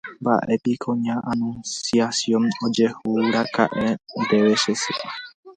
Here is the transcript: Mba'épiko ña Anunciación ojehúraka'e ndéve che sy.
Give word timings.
Mba'épiko 0.21 0.89
ña 1.05 1.15
Anunciación 1.33 2.43
ojehúraka'e 2.65 3.87
ndéve 4.23 4.53
che 4.61 4.73
sy. 4.81 4.93